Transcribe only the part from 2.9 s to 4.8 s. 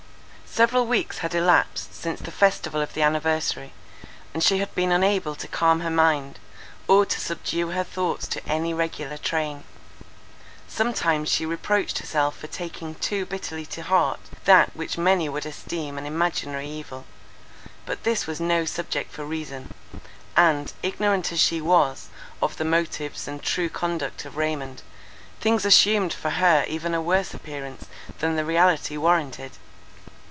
the anniversary, and she had